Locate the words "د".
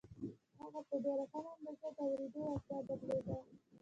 1.95-1.97